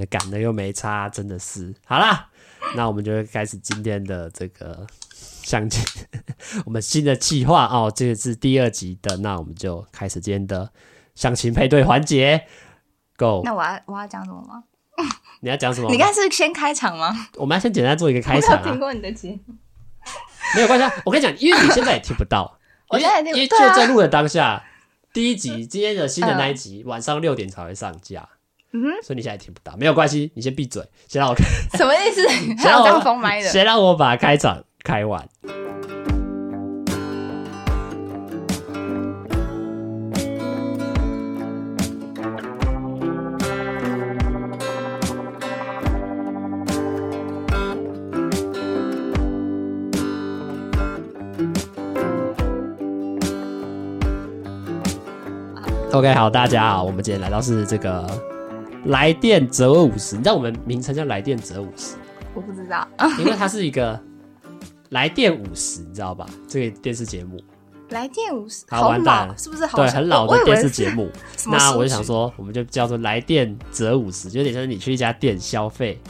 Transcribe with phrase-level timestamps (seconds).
[0.00, 1.74] 那赶的又没差，真的是。
[1.84, 2.30] 好啦，
[2.74, 5.84] 那我们就开始今天的这个相亲，
[6.64, 10.72] 我们新的计划哦，这个是第二集的，那我们就开始今天的
[11.14, 12.46] 相亲配对环节。
[13.18, 13.42] Go！
[13.44, 14.64] 那我要我要讲什么吗？
[15.40, 15.90] 你要讲什么？
[15.90, 17.14] 你刚是先开场吗？
[17.36, 18.62] 我们要先简单做一个开场啊。
[18.64, 19.54] 我听过你的节目，
[20.56, 20.90] 没有关系啊。
[21.04, 22.58] 我跟你讲，因为你现在也听不到，
[22.88, 24.64] 我现在听，因为就在录的当下，
[25.12, 28.26] 第一集今天的新的那一集晚上六点才会上架，
[28.72, 31.44] 嗯哼，所以你现在也听不到，没有关系，你先闭嘴，先让我开。
[31.76, 32.26] 什么意思？
[32.62, 33.48] 还要这样封麦的？
[33.48, 35.28] 先让我把开场开完。
[55.92, 58.06] OK，好，大家好，我们今天来到是这个
[58.86, 61.96] 来电折五十，你知道我们名称叫来电折五十？
[62.34, 62.86] 我不知道，
[63.18, 63.98] 因为它是一个
[64.90, 66.26] 来电五十，你知道吧？
[66.48, 67.42] 这个电视节目
[67.90, 69.78] 来电五十，好完蛋了，是不是好？
[69.78, 71.10] 对，很老的电视节目。
[71.46, 76.00] 那我就想说，我们就叫做来电折五十，就有点像是你去一家店消费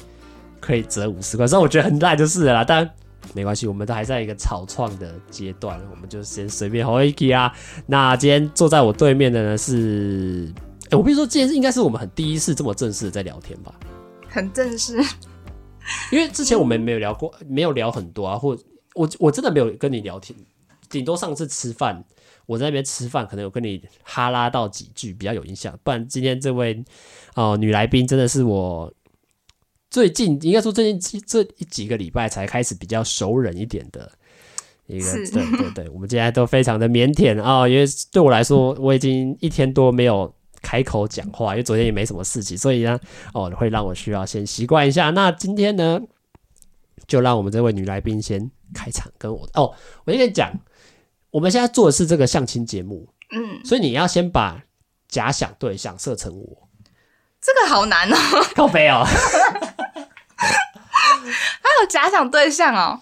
[0.61, 2.89] 可以折五十块，所以我觉得很烂就是了啦，但。
[3.33, 7.53] 没关系，我们都还在一个草创的阶段，我们就先随便吼一句啊。
[7.87, 10.53] 那今天坐在我对面的呢是，
[10.91, 13.75] 欸、我跟你说，这件事应该是我们很第一次这么正式的在聊天吧？
[14.29, 14.97] 很正式，
[16.11, 18.57] 因为之前我们没有聊过，没有聊很多啊，或
[18.95, 20.37] 我我真的没有跟你聊天，
[20.89, 22.05] 顶多上次吃饭，
[22.47, 26.85] 我在那边吃饭，可能有跟你哈拉到几句比较有印象，不然今天这位
[27.35, 28.93] 哦、呃、女来宾真的是我。
[29.91, 34.09] 最近应该说最近这一几个礼拜才开始比较熟人一点的
[34.87, 42.99] 一个，对对对，我们今天都非常的腼腆啊，因为对我来说我已经一天多没有开口讲话，因为昨天也没什么事情，所以呢，
[43.33, 45.11] 哦，会让我需要先习惯一下。
[45.11, 46.01] 那今天呢，
[47.07, 50.53] 就让我们这位女来宾先开场跟我哦，我先跟你讲，
[51.31, 54.63] 我们现在做的是这个相亲节目，嗯，所以你要先把
[55.09, 56.69] 假想对象设成我，
[57.41, 58.17] 这个好难哦，
[58.55, 59.05] 靠北哦。
[60.37, 63.01] 还有假想对象哦，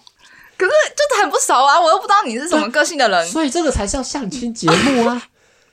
[0.57, 5.21] 可是就是很不熟啊，我又不知道你是什么个性的人，所以这个才叫相亲节目啊。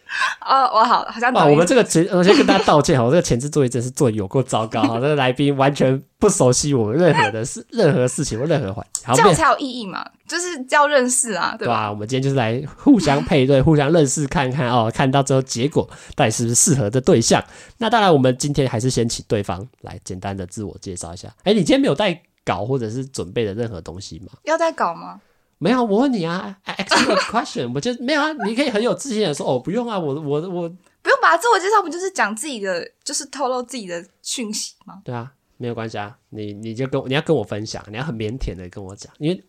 [0.40, 11.90] 哦，我好好像啊，我们这个前我先跟大家道歉 哈，我这个前置作业真是做有够糟糕哈， 这个来宾完全不熟悉我们任何的事、任何事情或任何环节，这样才有意义嘛，就是叫认识啊，对吧？
[11.90, 17.42] 我们今天就是来互相配对、互相认识，看看哦，看到之后结果到底是不是适合的对象。
[17.78, 21.28] 那当然，我们今天还是先请对方来简单的自我介绍一下。
[21.42, 24.32] 哎，你今天没有带稿或者是准备的任何东西吗？
[24.44, 25.20] 要带稿吗？
[25.58, 35.00] 没有，我问你啊，I ask you a question，我就没有啊，你可以很有自信的说，哦，不用啊，我我我不用吧自我介绍，不就是讲自己的，就是透露自己的讯息吗？
[35.04, 39.44] 对啊，没有关系啊，你你就跟你要跟我分享，你要很腼腆的跟我讲，因为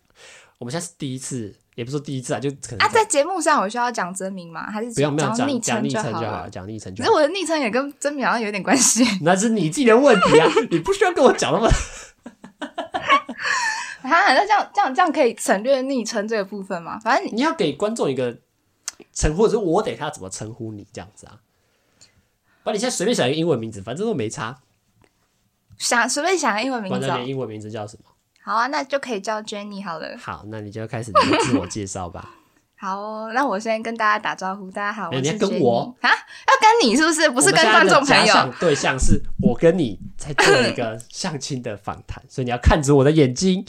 [0.58, 4.70] 我们现在是第一次，也不是说第一次啊，就可能啊，在节目上我需要讲真名吗？
[4.70, 7.10] 还是不用，不用讲昵称就好了，讲昵称就好。
[7.10, 11.68] 可是我的昵称也跟真名好像有点关系， 那是你自己的问题啊，你不需要跟我讲那么。
[14.14, 16.98] 啊，那这样这样这样可以省略昵称这个部分吗？
[16.98, 18.38] 反正你，你要给观众一个
[19.12, 21.40] 称呼，或者是我得他怎么称呼你这样子啊？
[22.62, 24.58] 把你现在随便想一个英文名字，反正都没差。
[25.78, 28.10] 想随便想个英文名字，哦，英文名字叫什么？
[28.42, 30.16] 好啊，那就可以叫 Jenny 好了。
[30.18, 32.34] 好，那你就要开始你的自我介绍吧。
[32.80, 35.38] 好哦，那我先跟大家打招呼，大家好，我是 Jenny。
[35.38, 36.10] 跟我啊？
[36.10, 37.28] 要跟你是不是？
[37.30, 38.34] 不是跟观众朋友？
[38.60, 43.64] 对象是我跟你在做一个相亲的访谈，所以你要看着我的眼睛。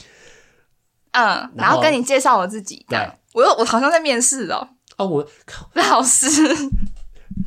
[1.12, 2.84] 嗯，然后，跟你介绍我自己。
[2.88, 2.98] 对，
[3.32, 4.68] 我又我好像在面试哦。
[4.96, 6.30] 哦，我靠， 老师，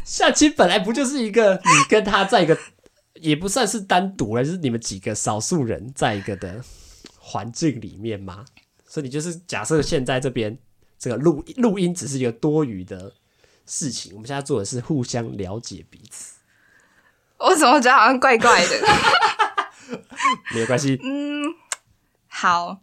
[0.03, 2.57] 夏青本来不就是一个你跟他在一个，
[3.21, 6.61] 也不算是单独，了，就是你们几个少数人在一个的
[7.17, 8.45] 环境里面吗？
[8.85, 10.57] 所以你就是假设现在这边
[10.99, 13.13] 这个录录音只是一个多余的
[13.65, 16.35] 事情，我们现在做的是互相了解彼此。
[17.37, 18.79] 我怎么觉得好像怪怪的？
[20.53, 20.99] 没有关系。
[21.03, 21.43] 嗯，
[22.27, 22.79] 好。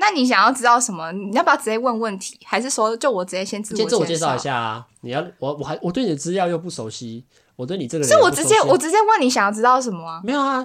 [0.00, 1.12] 那你想要知道什么？
[1.12, 3.88] 你要不要直接问问题，还是说就我直接先自我介绍？
[3.90, 4.86] 自我介绍一下啊！
[5.02, 7.24] 你要我我还我对你的资料又不熟悉，
[7.54, 10.20] 我对你这个人是我直接我直接问你想要知道什么啊？
[10.24, 10.56] 没有啊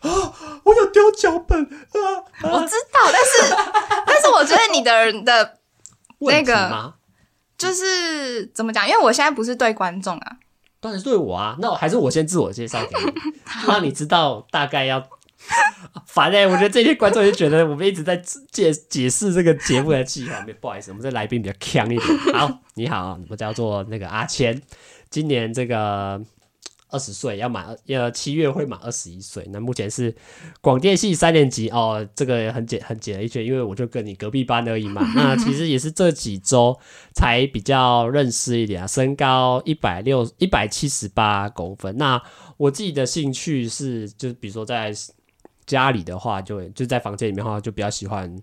[0.00, 0.32] 啊！
[0.64, 1.98] 我有丢脚本啊！
[2.42, 3.56] 我知道，但是
[4.06, 5.58] 但是我觉得你的人的
[6.18, 6.92] 那个
[7.56, 8.86] 就是怎么讲？
[8.86, 10.36] 因为我现在不是对观众啊，
[10.80, 11.56] 当然是对我啊。
[11.58, 13.12] 那我还是我先自我介绍给你，
[13.66, 15.02] 让你知道大概要。
[16.06, 16.46] 烦哎、欸！
[16.46, 18.16] 我觉得这些观众就觉得我们一直在
[18.50, 20.44] 解解释这个节目的计划。
[20.60, 22.18] 不好意思，我们这来宾比较强一点。
[22.32, 24.60] 好，你好，我叫做那个阿谦，
[25.10, 26.20] 今年这个
[26.90, 29.46] 二十岁，要满呃七月会满二十一岁。
[29.52, 30.14] 那目前是
[30.60, 35.02] 广电系三年级哦，这个很简很简单一圈，因为我就跟你隔壁班而已嘛。
[35.14, 36.78] 那其实也是这几周
[37.12, 38.86] 才比较认识一点啊。
[38.86, 41.96] 身高一百六一百七十八公分。
[41.98, 42.20] 那
[42.56, 44.92] 我自己的兴趣是，就是比如说在
[45.66, 48.36] 家里的话就，就就在房间里面的话，就比较喜欢。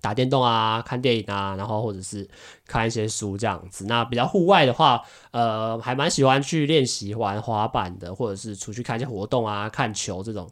[0.00, 2.28] 打电动啊，看电影啊，然后或者是
[2.66, 3.86] 看一些书这样子。
[3.86, 5.00] 那比较户外的话，
[5.30, 10.46] 呃，还蛮喜欢去练习玩滑板的，或者是出去看一些活动啊，看球这种，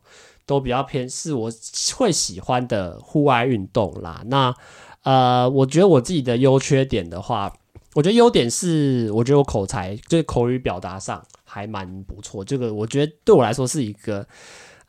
[0.47, 1.53] 都比较偏是我
[1.99, 4.23] 会喜欢的户外运动啦。
[4.25, 4.55] 那
[5.03, 7.53] 呃，我觉得我自己的优缺点的话，
[7.93, 12.43] 我觉得优点是，我觉得我口才就是口语表达上还蛮不错。
[12.43, 14.27] 这个我觉得对我来说是一个。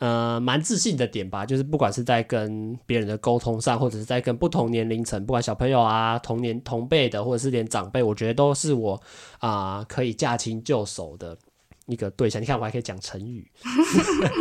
[0.04, 9.02] 呃，蛮自信的点吧，就是不管是在跟别人的沟通上，或者是在跟不同年龄层，不管小朋友啊、同年同辈的，或者是连长辈，我觉得都是我
[9.40, 11.38] 啊、可以驾轻就熟的
[11.86, 12.42] 一个对象。
[12.42, 13.50] 你看，我还可以讲成语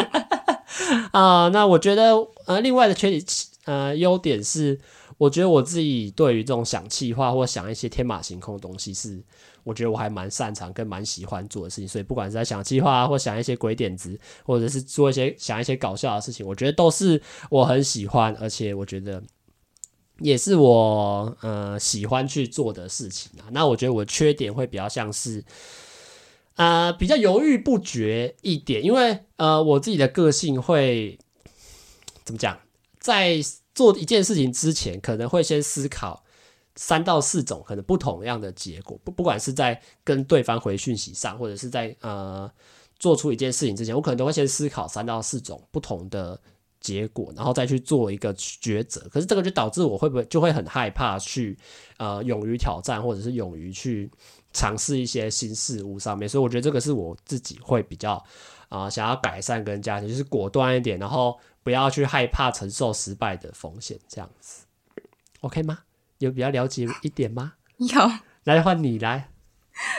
[1.13, 2.17] 啊、那我觉得
[2.47, 3.23] 呃，另外的缺点
[3.67, 4.81] 呃优点是，
[5.23, 9.23] 我觉得我自己对于这种想企划或想一些天马行空的东西是。
[9.65, 19.23] 我觉得我还蛮擅长跟蛮喜欢做的事情，所以不管是在想计划，或想一些鬼点子，或者是做一些想一些搞笑的事情，我觉得都是我很喜欢，而且我觉得
[20.19, 23.47] 也是我呃喜欢去做的事情啊。
[23.53, 25.45] 那我觉得我缺点会比较像是
[26.57, 31.17] 呃比较犹豫不决一点，因为呃我自己的个性会
[32.25, 32.59] 怎么讲，
[32.99, 33.41] 在
[33.75, 36.23] 做一件事情之前，可能会先思考。
[36.75, 42.51] 三到四种可能不同样的结果，不不管是在跟对方回讯息上，或者是在呃
[42.99, 46.41] 做出一件事情之前，我可能都会先思考三到四种不同的
[46.81, 49.07] 结果，然后再去做一个抉择。
[49.13, 51.59] 可是这个就导致我会不会就会很害怕去
[51.99, 54.11] 呃勇于挑战，或者是勇于去
[54.55, 56.27] 尝试一些新事物上面。
[56.27, 58.25] 所以我觉得这个是我自己会比较
[58.73, 64.65] 啊、呃、想要改善跟加强，就是果断一点，然后不要去害怕承受失败的风险，这样子
[65.43, 65.81] ，OK 吗？
[66.19, 67.53] 有比较了解一点吗？
[67.77, 68.13] 有，
[68.45, 69.29] 来换你来。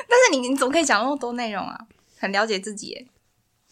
[0.10, 1.78] 但是你你怎么可以讲那么多内容啊？
[2.18, 3.08] 很了解自己耶，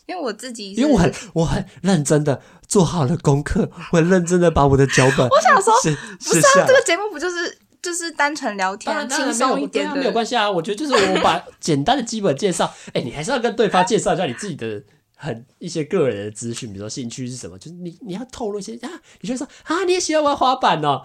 [0.06, 5.26] 因为我自己，因为我很我很认真的做好了功课，我很认真的把我的脚本。
[5.30, 5.74] 我想说，
[6.20, 10.50] 不是啊，这个节目不就是就是单纯聊天，轻松一点的，没有关系啊。
[10.50, 14.84] 我觉得就是我把 简单的基本介绍，哎、欸，你还是要跟对方介绍一下你自己的
[15.16, 18.90] 很一些个人的资讯，比如说兴趣是什么，就是你你要透露一些啊，
[19.22, 21.02] 你就说啊，你也喜欢玩滑板哦。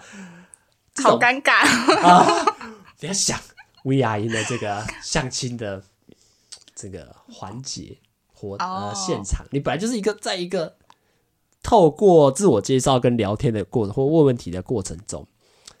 [1.03, 1.63] 好尴尬
[2.01, 2.25] 啊！
[2.99, 3.39] 不要想
[3.83, 5.83] ，We are in 的这个相亲的
[6.75, 7.97] 这个环节
[8.33, 10.75] 活呃现场，你本来就是一个在一个
[11.61, 15.27] 透过自我介绍跟聊天的过程或问问题的过程中，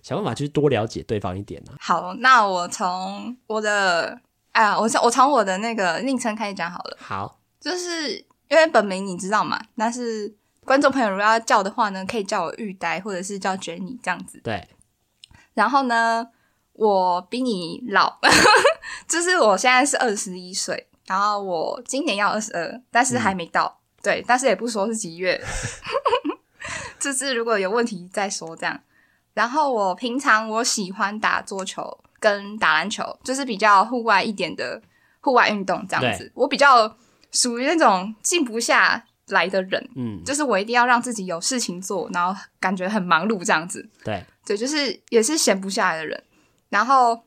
[0.07, 1.75] 想办法去多了解对方一点呢、啊。
[1.81, 4.17] 好，那我从我的
[4.53, 6.97] 哎呀，我从我从我的那个昵称开始讲好了。
[6.97, 8.13] 好，就是
[8.47, 10.33] 因为本名你知道嘛，但是
[10.63, 14.39] 观众朋友如果要叫的话呢，可以叫我玉呆，或者是叫 Jenny 这样子。
[14.41, 14.65] 对。
[15.53, 16.29] 然后呢，
[16.71, 18.17] 我比你老，
[19.09, 25.43] 就是我现在是二十一岁，然后我今年要二十二，但是还没到，嗯、对，但是也不说是几月，
[26.97, 28.79] 就是如果有问题再说这样。
[29.37, 34.81] 然后我平常我喜欢打桌球跟打篮球，就是比较户外一点的
[35.21, 36.31] 户外运动这样子。
[36.33, 36.97] 我比较
[37.31, 44.25] 属于那种静不下来的人，嗯，就是我一定要让自己有事情做，然后感觉很忙碌这样子，对。
[44.43, 46.23] 对，就是也是闲不下来的人，
[46.69, 47.21] 然后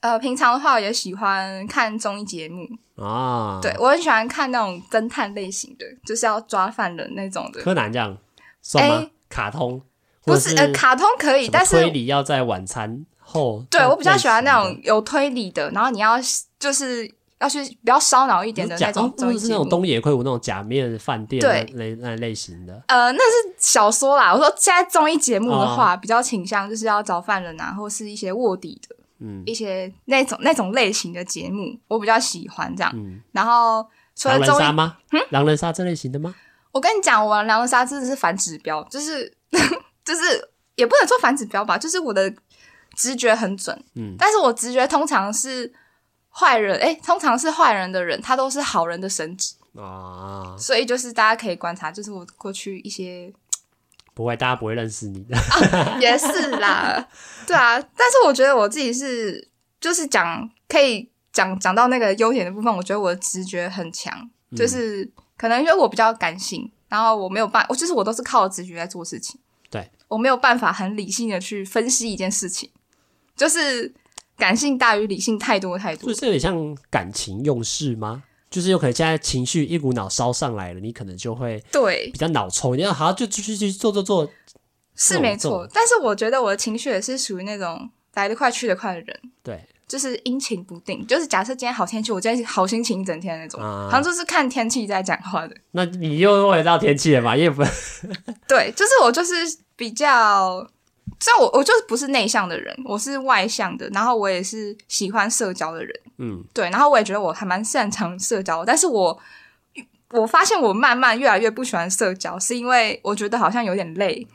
[0.00, 2.68] 呃，平常的话也喜欢看综艺节目
[3.02, 3.60] 啊。
[3.62, 7.62] 对，我很喜欢看那种侦探类型的，就是要抓犯人那种的。
[7.62, 8.18] 柯南这样
[8.60, 9.08] 算吗？
[9.28, 9.80] 卡通
[10.24, 13.64] 不是呃，卡通可以，但是推理要在晚餐后。
[13.70, 16.16] 对，我比较喜欢那种有推理的，然后你要
[16.58, 17.12] 就是。
[17.40, 21.40] 要去比较烧脑一点的那种，哦，不是那种东野圭吾那种假面饭店
[21.72, 22.82] 那那类型的。
[22.88, 24.30] 呃，那是小说啦。
[24.30, 32.92] 我说现在综艺节目的话，哦，比较倾向就是要找犯人啊，或是一些卧底的，嗯，一些那种那种类型的节目，我比较喜欢这样。
[32.94, 34.98] 嗯，然后除了综艺吗？
[35.12, 36.34] 嗯，狼人杀这类型的吗？
[36.72, 39.34] 我跟你讲，我玩狼人杀真的是反指标，就是
[40.14, 42.32] 就是也不能说反指标吧，就是我的
[42.96, 43.84] 直觉很准。
[43.94, 45.72] 嗯，但是我直觉通常是。
[46.32, 53.32] 坏人哎、欸，通常是坏人的人，他都是好人的神职啊，所以就是大家可以观察，就是我过去一些
[54.14, 57.04] 不会，大家不会认识你的，啊、也是啦，
[57.48, 59.48] 对啊，但是我觉得我自己是
[59.80, 69.40] 就是讲可以讲讲到那个优点的部分，我觉得我的直觉很强，就是可能因为我比较感性，然后我没有办，我就是我都是靠直觉在做事情，
[69.70, 72.70] 对，我没有办法很理性的去分析一件事情，
[73.36, 73.94] 就是。
[74.40, 78.22] 感性大于理性太多太多，就是有点像感情用事吗？
[78.48, 84.30] 就是有可能现在情绪一股脑烧上来了，你可能就会对比较脑抽，你要好就继续去做做做，
[84.96, 85.68] 是没错。
[85.74, 91.04] 但是我觉得我的情绪也是属于那种来得快去得快的人，对，就是阴晴不定。
[91.06, 95.56] 就是假设今天好天气，我今天好心情一整天那种，啊、好像就是看天气在讲话的。
[95.72, 97.36] 那你又回到天气了嘛？
[97.36, 97.64] 也不
[98.46, 99.34] 对，就是我就是
[99.74, 100.64] 比较。
[101.22, 109.18] 虽然我我就是不是内向的人，我是外向的，然后我也是喜欢社交的人，嗯，对，然后我也觉得我还蛮擅长社交，但是我
[110.12, 114.26] 我发现我慢慢越来越不喜欢社交，是因为我觉得好像有点累。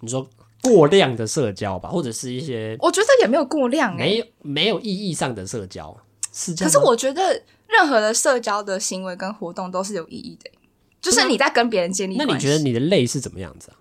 [0.00, 0.28] 你说
[0.62, 5.94] 过量的社交吧，或者是一些我觉得也没有过量、欸，没有没有意义上的社交，
[6.32, 6.72] 是这样。
[6.72, 10.58] 可是我觉得任何的社交的行为跟活动都是有意义的、欸，
[11.00, 12.16] 就是你在跟别人建立。
[12.16, 13.76] 那你觉得你的累是怎么样子啊？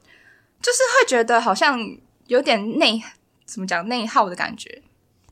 [0.61, 1.79] 就是会觉得好像。
[2.27, 3.01] 有点内
[3.43, 4.81] 怎么讲内耗的感觉，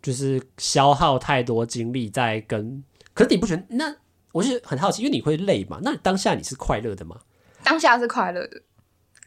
[0.02, 2.84] 就是消耗太多精力在跟。
[3.14, 3.64] 可是你不觉得？
[3.70, 3.96] 那
[4.34, 5.80] 我是很好奇，因为你会累嘛？
[5.82, 7.16] 那当下你是快乐的吗？
[7.64, 8.62] 当下是快乐的，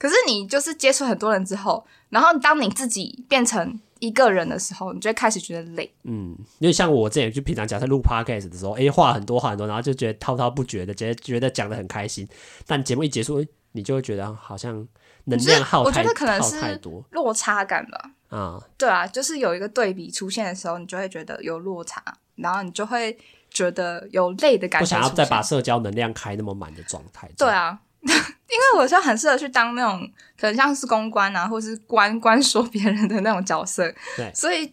[0.03, 5.95] 可是你就是接触很多人之后，然后当你自己变成一个人的时候，你就会开始觉得累。
[6.03, 12.27] 嗯，因为像我这样，就平常假设录 podcast 的时候，哎，话很多话很多，然后就觉得滔滔不绝的，觉得觉得讲的很开心。
[12.67, 14.89] 但节目一结束，你就会觉得好像。
[15.27, 16.81] 能量耗太，我觉得可能是
[17.13, 18.11] 落差感吧。
[18.29, 22.03] 啊，对啊，就是有一个对比出现的时候，你就会觉得有落差，
[22.35, 23.17] 然后你就会
[23.49, 24.85] 觉得有累的感觉。
[24.85, 27.31] 不想要再把社交能量开那么满的状态。
[27.39, 27.79] 对啊，
[28.53, 30.01] 因为我是很适合去当那种
[30.39, 33.91] 可能像是公关啊，或是关关说别人的那种角色。
[34.17, 34.73] 对，所以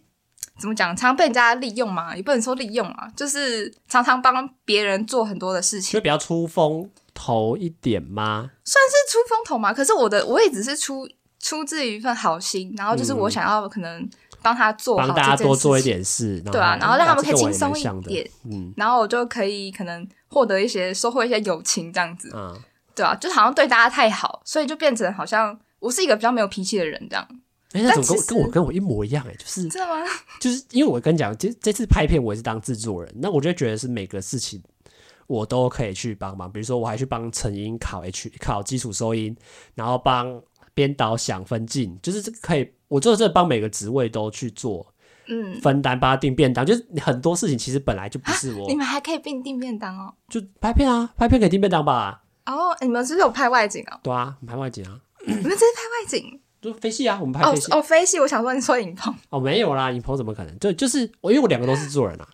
[0.60, 8.50] 怎么讲，常常被人家利用嘛，也不能说利用啊，就是常常帮别人做很多的事情，就比较出风头一点吗？
[8.66, 9.74] 算是出风头嘛。
[9.74, 11.08] 可是我的我也只是出
[11.40, 14.10] 出自于一份好心，然后就是我想要可能
[14.42, 22.54] 帮他做好，帮大家多做一点事，对啊，然后让他们可以轻松一点，嗯，然后我就可以可能获得一些收获一些友情这样子，嗯，
[23.00, 27.25] 对啊，就好像对大家太好，所以就变成好像我是一个比较没有脾气的人这样。
[27.72, 29.36] 哎、欸，那怎么跟跟我跟我一模一样哎、欸？
[29.38, 30.03] 就是真的吗？
[30.41, 34.62] 就是因为我跟你讲，这这次拍片我也是当制作人，那我就觉得是每个事情。
[35.27, 39.38] 我都可以去帮忙，比如说我还去帮成音考 H 考基础收音，
[39.75, 40.41] 然后帮
[40.74, 44.91] 编导想分镜，就是这个可以，我做这帮每个职位都去做，
[45.27, 48.68] 嗯，分担帮他订便当，就是很多事情其实本来就不是我。
[48.68, 50.12] 你们还可以并订便当哦？
[50.29, 52.24] 就拍片啊，拍片可以订便当吧？
[52.51, 54.00] 哦，你们是不是有拍外景啊？
[54.03, 55.00] 对啊，拍外景啊。
[55.25, 56.39] 你们这是拍外景？
[56.62, 57.72] 就飞戏啊，我们拍飞戏。
[57.72, 59.13] 哦哦，飞戏，我想说你说影棚。
[59.29, 60.60] 哦，没有啦，影棚怎么可能？
[60.60, 62.27] 就就是我，因为我两个都是制作人啊。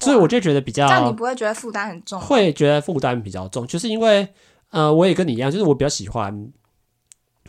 [0.00, 2.20] 所以我就觉得比较，这样你不会觉得负担很重？
[2.20, 4.28] 会觉得负担比较重，就是因为，
[4.70, 6.52] 呃，我也跟你一样，就是我比较喜欢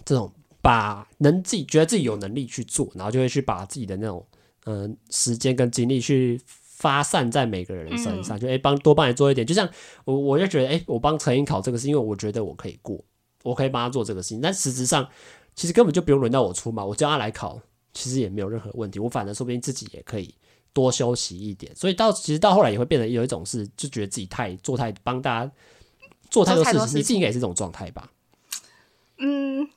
[0.04, 4.26] 这种把能自己觉得自己有能力去做，然后就会去把自己的那种，
[4.66, 6.42] 嗯、呃，时间跟精力去
[6.80, 9.46] 发散在每个人身上，嗯、就哎帮多帮你做一点。
[9.46, 9.70] 就像
[10.04, 13.00] 我，我就觉得，哎，我帮陈英考这个是因为我觉得我可以过，
[13.44, 14.42] 我可以帮他做这个事情。
[14.42, 15.08] 但实质上，
[15.56, 17.62] 其实根本就不用轮到我出嘛，我叫他来考，
[17.94, 18.98] 其实也没有任何问题。
[19.00, 20.34] 我反正说不定自己也可以。
[20.72, 25.52] 多休息一点，所以到其实到后来也会变得有一种是，就觉得自己太做太帮大家
[26.30, 28.12] 做太多事情，事情你自己应该也是这种状态吧？
[29.18, 29.68] 嗯，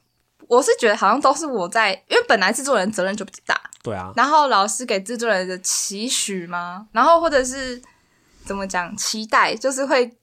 [0.57, 4.13] 我是觉得好像都是我在，因为本来制作人责任就比较大，对啊。
[4.17, 7.81] 然后老师给制作人的期许吗，然后或者是
[8.45, 10.15] 怎么讲期待，就是会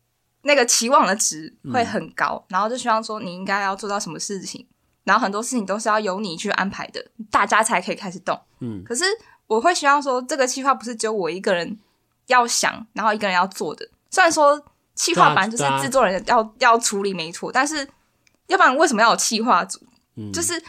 [0.44, 4.68] 那个期望的值会很高，嗯、然后就希望说你应该要做到什么事情，
[5.04, 8.40] 然后很多事情都是要由你去安排的，大家才可以开始动。
[8.60, 9.04] 嗯，可是。
[9.50, 11.76] 我会希望说，这个计划不是只有我一个人
[12.28, 13.84] 要想，然后一个人要做的。
[14.12, 17.78] 虽然说企划版就是制作人要要处理没错，但是
[18.46, 19.80] 要不然为什么要有企划组？
[20.20, 20.62] 嗯，就是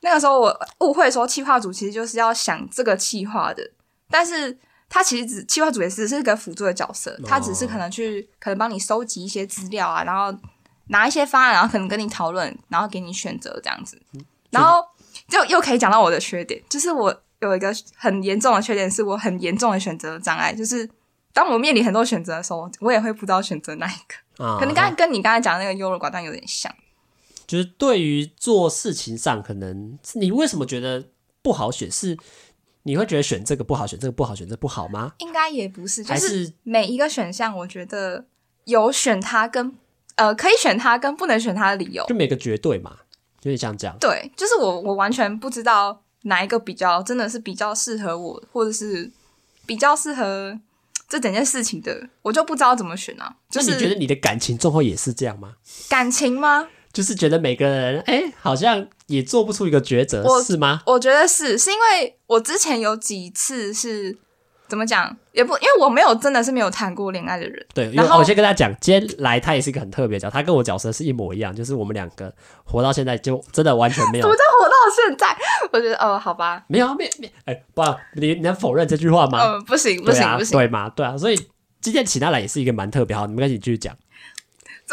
[0.00, 3.62] 那个时候我误会说企划组其实就是要想这个企划的，
[4.10, 4.58] 但是
[4.88, 10.38] 他其实只企划组也只是一个辅助的角色，他只是可能去可能帮你收集一些资料啊，然后
[10.88, 14.00] 拿一些方案，然后可能跟你讨论，然后给你选择这样子。
[14.50, 14.84] 然后
[15.28, 17.22] 就又可以讲到我的缺点，就是我。
[17.42, 20.54] 有一个很严重的缺点，是我很严重的选择障碍。
[20.54, 20.88] 就是
[21.32, 24.46] 当我面临很多选择的时候，我也会不知道选择哪一个。
[24.46, 26.72] 啊，可能刚才跟你刚才讲的那个优柔寡断有点像。
[27.52, 31.04] 就是对于做事情上，可能你为什么觉得
[31.42, 31.90] 不好选？
[31.90, 32.16] 是
[32.84, 35.12] 你会觉得选这个不好，选这个不好，选这个不好吗？
[35.18, 38.24] 应该也不是，就是，每一个选项，我觉得
[38.64, 39.76] 有选它跟
[40.14, 42.96] 呃可以选它跟不能选它的理由，就每个绝对嘛，
[43.42, 43.94] 有点像这样。
[44.00, 46.02] 对，就是我我完全不知道。
[46.24, 49.10] 哪一个比较真的是比较适合我，或者是
[49.66, 50.56] 比较适合
[51.08, 53.38] 这整件事情的，我就不知道怎么选啊。
[53.50, 55.56] 就是、那你觉得你的感情状况也是这样吗？
[55.88, 56.68] 感情吗？
[56.92, 60.82] 就是觉得每个人哎、欸，好像也做不出一个抉择，是吗？
[60.86, 64.16] 我觉得是，是因为我之前有几次是
[64.68, 67.66] 怎么讲也不，因为我没有真的是没有谈过恋爱的人。
[67.74, 72.32] 对，然后我先跟大家讲，今天来他也是一个很特别的角，他跟我角色是一模一样，就是我们两个
[72.64, 74.22] 活到现在就真的完全没有。
[74.24, 75.36] 怎么叫活到现在？
[75.72, 77.82] 我觉得哦，好吧，没有，没有，没有，哎，不，
[78.20, 79.38] 你能否认这句话吗？
[79.42, 80.90] 嗯，不行，不行，不行，对吗？
[80.90, 81.36] 对啊，所以
[81.80, 83.16] 今天请他来也是一个蛮特别。
[83.16, 83.96] 好，你们赶紧继续讲。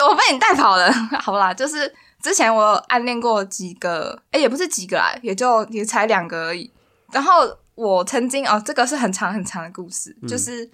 [0.07, 0.91] 我被你带跑了，
[1.21, 6.71] 好啦，就是之前我有暗恋过几个，哎，也不是几个啦，也就也才两个而已，
[7.11, 7.57] 然后。
[7.79, 10.69] 我曾经哦，这个是很长很长的故事，嗯、就是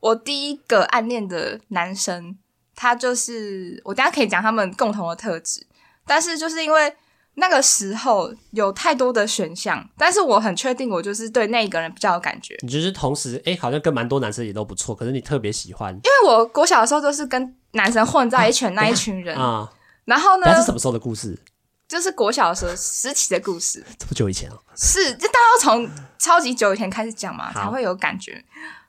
[0.00, 2.34] 我第一个暗恋的男生，
[2.74, 5.66] 他就是我等下可以讲他们共同的特质，
[6.06, 6.96] 但是就是因为
[7.34, 12.56] 那个时候有太多的选项，但是我很确定我就是对那一个人比较有感觉。
[12.62, 19.70] 你就是同时哎，好像跟蛮多男生也都不错，可是你特别喜欢，因为我国小的时候就是跟男生混在一群那一 群人啊，
[20.04, 21.38] 然后呢，那是什么时候的故事？
[21.86, 24.58] 就是国小的时候时期的故事，这么久以前啊？
[24.74, 28.44] 是，就大家要从超级久以前开始讲嘛，才会有感觉。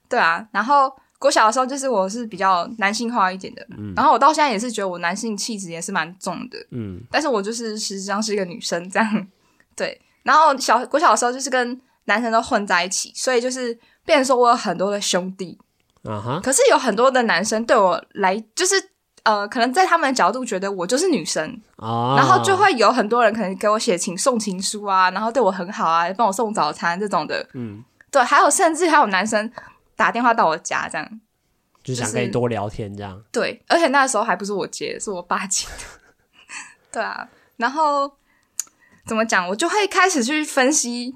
[0.10, 9.28] 对啊，然后国小的时候，就是我是比较男性化一点的，嗯，然后我到现在也是觉得我男性气质也是蛮重的，嗯，但是我就是实际上是一个女生这样，
[9.76, 10.02] 对。
[10.24, 15.58] 然后小国小的时候就是跟男生都混在一起，所以就是变成说我有很多的兄弟，
[16.08, 18.76] 啊哈，可是有很多的男生对我来就是。
[19.24, 29.52] 呃，可能在他们的角度觉得我就是女生，哦，然后就会有很多人可能给我写情送情书啊，然后对我很好啊，帮我送早餐这种的，嗯，对，还有甚至还有男生
[29.98, 31.20] 打电话到我家这样，
[31.84, 35.84] 就想跟你多聊天这样，就是，对，而且那时候还不是我接，是我爸接的，
[36.94, 38.10] 对啊，然后
[39.06, 41.14] 怎么讲，我就会开始去分析，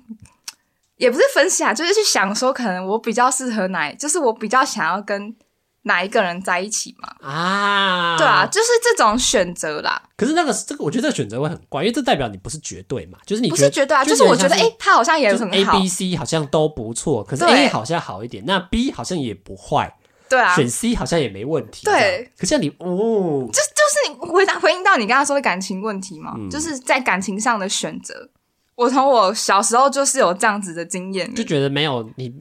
[1.01, 5.35] 也不是分析啊，就是去想说，可能我比较适合哪，就是我比较想要跟。
[5.83, 7.09] 哪一个人在一起嘛？
[7.27, 9.99] 啊，对啊，就是这种选择啦。
[10.15, 19.91] 可是那个这个，我觉得这个选择会很怪，因为这代表你不是绝对嘛，就是你不是绝对啊，就是我觉得，哎，他好像也很好，A、B、C 好像都不错，可是 A 好像好一点，那 B 好像也不坏，
[20.29, 22.31] 对啊，选 C 好像也没问题，对。
[22.37, 28.29] 可是你哦，就就是你回答回应到你刚刚说的感情问题嘛，就是在感情上的选择，
[28.75, 32.33] 我从我小时候就是有这样子的经验，就觉得没有你，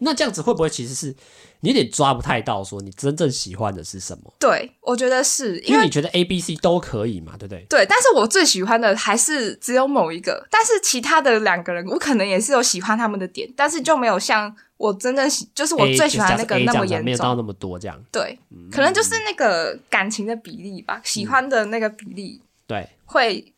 [0.00, 1.14] 那这样子会不会其实是？
[1.62, 4.32] 你有点抓不太到，说你真正喜欢的是什么？
[4.40, 7.66] 对，我觉得是因为，你觉得 A、B、C 都可以嘛，对不对？
[7.68, 18.02] 对，但是我最喜欢的还是只有某一个，但是其他的两个人，我可能也是有喜欢他们的点，但是就没有像我真正喜，就是我最喜欢那个那么严重，没有到那么多这样。
[18.10, 18.38] 对，
[18.72, 23.52] 可能就是那个感情的比例吧，嗯、喜欢的那个比例，对，会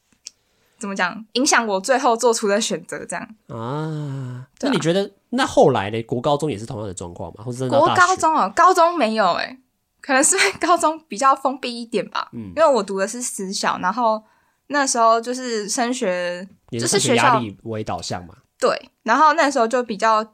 [0.83, 4.45] 怎么讲，影响我最后做出的选择这样啊？
[4.61, 5.09] 那你觉得？
[5.31, 6.03] 那后来呢？
[6.03, 7.45] 国高中也是同样的状况吗？
[7.45, 9.57] 或者国高中哦，高中没有哎，
[10.01, 12.29] 可能是高中比较封闭一点吧。
[12.33, 14.21] 嗯，因为我读的是私校，然后
[14.67, 18.35] 那时候就是升学，就是学校为导向嘛。
[18.59, 20.27] 对，然后那时候就比较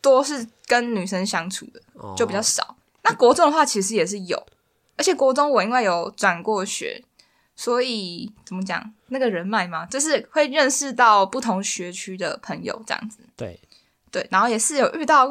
[0.00, 1.80] 多是跟女生相处的，
[2.16, 2.62] 就比较少。
[2.64, 4.42] 哦、那国中的话，其实也是有，
[4.96, 7.04] 而且国中我因为有转过学，
[7.60, 13.18] 所以怎么讲那个人脉嘛，就是会认识到不同学区的朋友这样子。
[13.36, 13.60] 对。
[14.10, 15.28] 对，然后也是有遇到，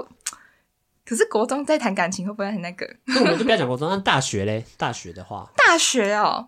[1.04, 2.88] 可是国中在谈感情会不会很那个？
[3.06, 4.64] 那我们就不要讲国中，那大学嘞？
[4.78, 6.48] 大学的话，大学哦，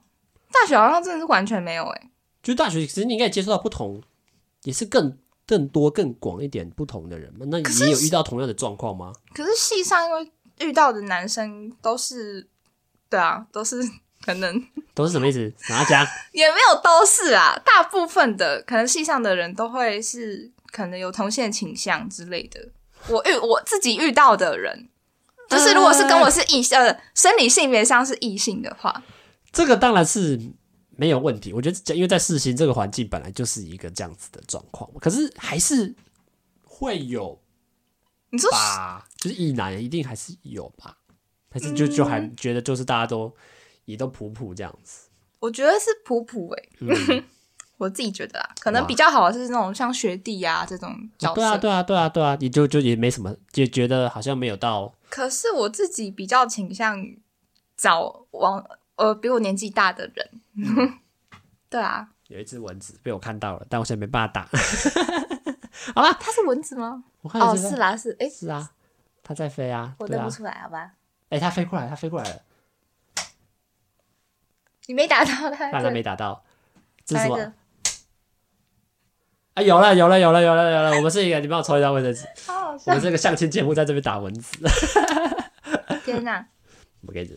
[0.51, 2.09] 大学好像真的是完全没有哎。
[2.43, 4.01] 就大学，其实你应该也接触到不同，
[4.63, 7.45] 也是更更多、更广一点不同的人嘛。
[7.49, 9.11] 那你有遇到同样的状况吗？
[9.33, 12.47] 可是系上因为遇到的男生都是，
[13.09, 13.75] 对啊，都是
[14.25, 15.53] 可能都是什么意思？
[15.69, 20.51] 哪家 也没有都是啊，大部分的可能系上的人都会是。
[20.71, 22.69] 可能有同性倾向之类的，
[23.09, 24.87] 我遇我自己遇到的人，
[25.49, 29.03] 就是如果是跟我是异性，呃，生理性别上是异性的话，
[29.51, 30.39] 这个当然是
[30.95, 31.51] 没有问题。
[31.51, 35.93] 我觉得，因为在世新这个环境本来就是一个这样子的状况，可是还是
[36.63, 37.37] 会有，
[38.29, 40.95] 你说吧，就是异男一定还是有吧？
[41.51, 43.35] 还是就就还觉得就是大家都
[43.85, 45.09] 也都普普这样子？
[45.39, 47.17] 我觉得是普普哎、欸。
[47.17, 47.23] 嗯
[47.81, 51.35] 我自己觉得啊，可能比较好的是那种像学弟啊这种角色。
[51.35, 54.93] 对啊，对啊，对啊，对啊，你就就也没什么，就觉得好像没有到。
[55.09, 57.03] 可是我自己比较倾向
[57.75, 58.63] 找往
[58.97, 60.29] 呃比我年纪大的人。
[60.55, 60.99] 嗯、
[61.71, 62.09] 对啊。
[62.27, 64.47] 有一只蚊子被我看到了，但我现在没办法打。
[65.95, 67.03] 好了，它是蚊子吗？
[67.21, 68.71] 我看是哦，是啦，是哎，是啊，
[69.23, 69.95] 它在飞啊。
[69.97, 70.91] 我认不出来，好吧。
[71.29, 72.41] 哎，它飞过来，它飞过来了。
[74.91, 75.71] 你没打到它？
[75.71, 76.43] 当然没打到。
[77.05, 77.53] 这是什么？
[79.53, 80.97] 啊，有了，有了，有了，有了，有了！
[80.97, 82.27] 我们是一个，你帮我抽一张卫生纸。
[82.45, 84.57] 好，我们这个相亲节目在这边打蚊子。
[86.03, 86.45] 天哪！
[87.07, 87.29] 我给你。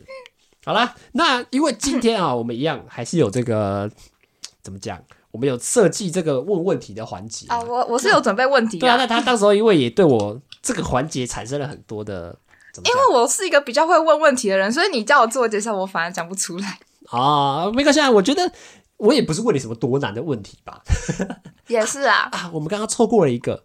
[0.64, 3.88] 好了，那因为今天啊，我们一样还是有这个
[4.60, 5.00] 怎么讲？
[5.30, 8.80] 我们有设计这个问问题的环节啊，我我是有准备问题的。
[8.80, 12.36] 对啊，那他当时候因为也对我这个环节产生了很多的，
[12.78, 16.80] 因为我是一个比较会问问题的人，所以你叫我自我介绍，我反而讲不出来。
[17.16, 18.50] 啊，没关系，我觉得
[18.96, 20.82] 我也不是问你什么多难的问题吧。
[21.68, 23.62] 也是啊， 啊，我们刚刚错过了一个，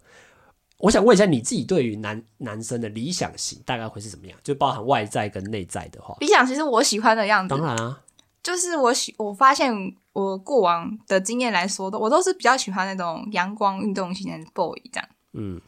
[0.78, 4.38] 我想问一下你自己对于男男生的理想型大概会是怎么样？
[4.42, 7.54] 就包含外在跟内在的话，理想型是我喜欢的样子。
[7.54, 8.00] 当然啊，
[8.42, 9.96] 就是我喜我发现。
[10.12, 15.08] 我过往的经验来说的，我都是比较喜欢那种阳光运动型的 boy 这样。
[15.34, 15.60] 嗯，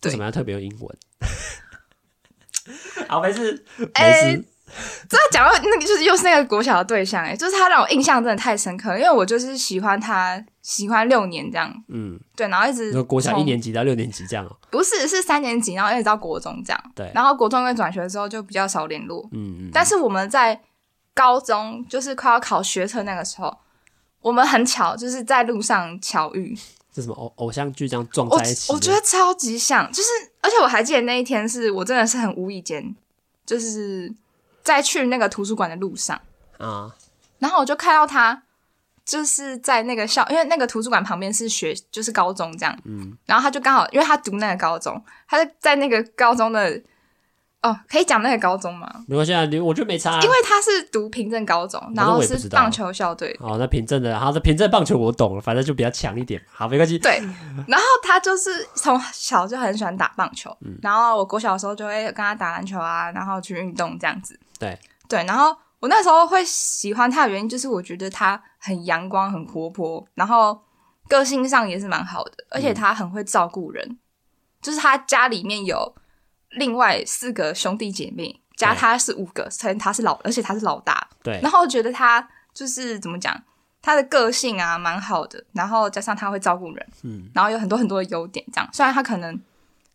[0.00, 0.98] 对，为什么要特别用英文？
[3.08, 4.44] 好，没事，欸、没事。
[5.08, 11.72] 这讲到那个，就是又是那个国小的对象，哎，就是他让我印象真的太深刻了，因为我就是喜欢他，喜欢六年这样。
[11.88, 14.56] 嗯，对，然后一直国小一年级到六年级这样哦。
[14.70, 16.92] 不是，是三年级，然后一直到国中这样。
[16.94, 19.28] 对，然后国中因为转学之后就比较少联络。
[19.32, 19.70] 嗯嗯。
[19.72, 20.60] 但是我们在
[21.12, 23.56] 高中，就是快要考学测那个时候。
[24.20, 26.56] 我们很巧，就是在路上巧遇。
[26.94, 28.72] 是什么偶偶像剧这样撞在一起？
[28.72, 30.08] 我觉得超级像，就是
[30.40, 32.96] 而且我还记得那一天是我真的是很无意间，
[33.44, 34.10] 就是
[34.64, 36.20] 在去那个图书馆的路上
[36.58, 36.92] 啊，
[37.38, 38.42] 然后我就看到他
[39.04, 46.82] 就是在那个校，因为那个图书馆旁边是学，就是高中这样，嗯，然后他就刚好因为他读那个高中，他就在那个高中的。
[47.64, 48.86] 哦，可以讲那个高中吗？
[49.08, 50.20] 没关系啊，我觉得没差啊。
[50.20, 53.34] 因为他是读平镇高中，然后是棒球校队。
[53.40, 56.38] 哦，那平镇的，好，那平镇棒球我懂了，反正就比较强一点。
[56.52, 56.98] 好，没关系。
[56.98, 57.22] 对，
[57.66, 64.38] 然后他就是从小就很喜欢打棒球，嗯，然后我国小的时候就会跟他打篮球啊，然后去运动这样子。
[64.64, 70.60] 对对，然后我那时候会喜欢他的原因，就是我觉得他很阳光、很活泼，然后
[71.08, 73.98] 个性上也是蛮好的，而且他很会照顾人，嗯，
[74.62, 75.94] 就是他家里面有。
[76.56, 81.08] 另外四个兄弟姐妹加他是五个，所以他是老，而且他是老大。
[81.20, 81.40] 对。
[81.42, 82.24] 然后我觉得他
[82.54, 83.36] 就是怎么讲，
[83.82, 88.46] 他的个性啊蛮好的，然后加上他会照顾人，嗯，然后有很多很多的优点。
[88.52, 89.36] 这样，虽然他可能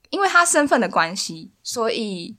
[0.09, 2.35] 因为他身份的关系，所以，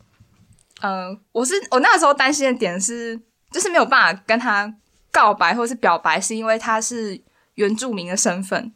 [0.81, 3.19] 呃，我是我那个时候担心的点是，
[3.51, 4.75] 就是没有办法跟他
[5.11, 7.21] 告白或是表白，是因为他是
[7.55, 8.73] 原住民的身份。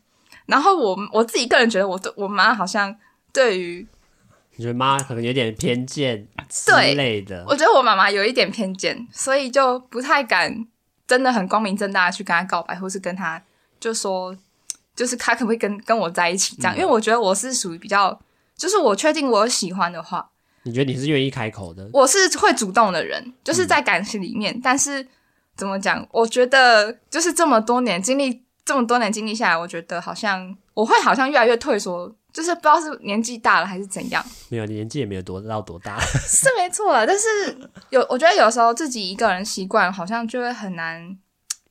[0.46, 2.94] 然后我我自己个人觉得我，我对我妈好像
[3.32, 3.86] 对于。
[4.56, 7.44] 你觉得妈可能有点偏见之类的？
[7.48, 10.64] 我觉得我妈妈有一点偏见，所以就不太敢
[11.08, 13.42] 真的很光明正大的去跟她告白，或是跟她
[13.80, 14.36] 就说，
[14.94, 16.76] 就是他可不可以跟跟我在一起这样？
[16.76, 18.16] 嗯、因为我觉得我是属于比较，
[18.56, 20.30] 就是我确定我喜欢的话，
[20.64, 21.88] 你觉得你是愿意开口的？
[21.92, 24.54] 我是会主动的人，就是在感情里面。
[24.54, 25.06] 嗯、但是
[25.56, 26.06] 怎么讲？
[26.10, 32.14] 我觉得就是这么多年经历，这么多年经历下来，我觉得好像我会好像越来越退缩。
[32.32, 37.06] 就是不知道是年纪大了还是怎样，没有年纪也没有多到多大， 是没错了。
[37.06, 37.24] 但是
[37.90, 41.16] 有，我觉得有时候自己一个人习惯，好像就会很难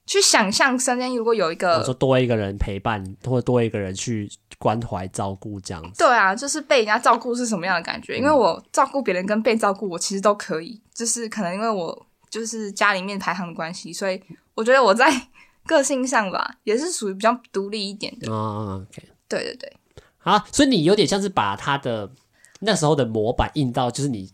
[0.05, 5.99] 去想象身边如果有一个，我说多一个人陪伴，或者多一个人去关怀照顾这样子。
[5.99, 8.15] 对啊，就是被人家照顾是什么样的感觉？
[8.15, 10.81] 嗯、因为我照顾别人跟被照顾，我其实都可以。
[10.93, 14.21] 就是可能因为我就是家里面排行的关系，所以
[14.53, 15.09] 我觉得我在
[15.65, 18.31] 个性上吧，也是属于比较独立一点的。
[18.33, 18.85] 啊
[19.27, 19.73] 对对对。
[20.19, 22.11] 啊，所以你有点像是把他的
[22.59, 24.29] 那时候的模板印到，就是你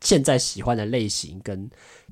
[0.00, 1.68] 现在喜欢的类型跟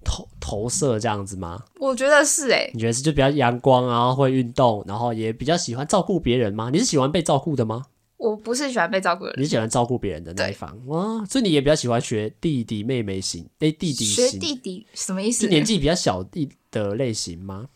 [0.07, 1.61] 投投射这样子吗？
[1.79, 6.71] 我觉得是哎、欸，你觉得是就比较阳光，然后会运动，然后也比较喜欢照顾别人吗？
[6.73, 7.85] 你是喜欢被照顾的吗？
[8.17, 15.43] 我不是喜欢被照顾的人，你是喜欢照顾别人的那一方哇，所以你也比较喜欢学弟弟妹妹型，诶，弟弟型，学弟弟什么意思？
[15.43, 17.67] 是年纪比较小弟的类型吗？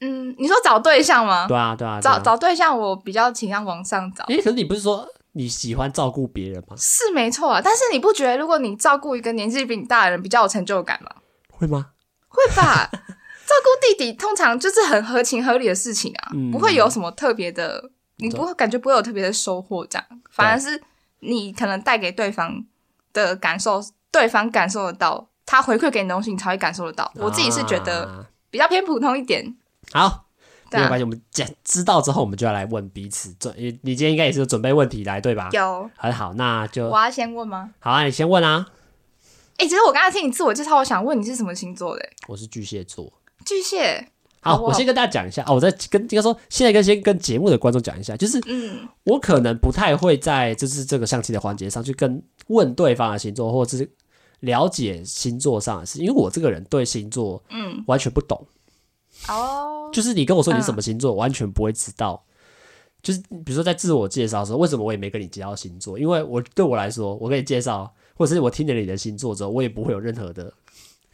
[0.00, 1.48] 嗯，你说找对象吗？
[1.48, 4.24] 对啊，对啊，找对啊，找对象，我比较倾向往上找。
[4.26, 6.76] 诶，可是你不是说你喜欢照顾别人吗？
[6.76, 11.10] 是没错啊，但是你不觉得如果你照顾一个年纪比你大的人，比较有成就感吗？
[11.58, 11.90] 会吗？
[12.28, 12.88] 会吧。
[13.48, 20.80] 照顾弟弟通常就是很合情合理的事情啊，嗯、不会有什么特别的，你不会感觉不会有特别的收获，这样反而是
[21.20, 22.62] 你可能带给对方
[23.14, 27.04] 的感受，对方感受得到，他回馈给你的东西，你才会感受得到。
[27.04, 29.56] 啊、我自己是觉得比较偏普通一点。
[29.92, 30.26] 好，
[30.70, 31.04] 没有关系。
[31.04, 33.32] 我们讲知道之后，我们就要来问彼此。
[33.40, 35.48] 准，你今天应该也是有准备问题来，对吧？
[35.52, 35.90] 有。
[35.96, 37.70] 很好，那就我要先问吗？
[37.80, 38.66] 好啊，你先问啊。
[39.58, 42.08] 哎、欸，其实我刚才听你自我介绍，我想问你是什么星座的？
[42.28, 43.12] 我是巨蟹座。
[43.44, 44.08] 巨蟹。
[44.40, 45.54] 好，好，我先跟大家讲一下哦。
[45.54, 53.90] 我再跟应该说，现在跟先跟节目的观众讲一下，就是，嗯，我可能不太会在就是这个相亲的环节上去跟问对方的星座，或者是
[54.40, 58.46] 了解星座上的事，因为我这个人对星座嗯完全不懂。
[59.26, 62.22] 哦，oh, 就是你跟我说你什么星座，我完全不会知道。
[62.24, 62.30] 嗯、
[63.02, 65.98] 就是比如说在自我介绍的时候，为什么我也没跟你介绍星座？
[65.98, 70.52] 因为我对我来说，我跟你介绍，或者是我听了你的星座之后，我也不会有任何的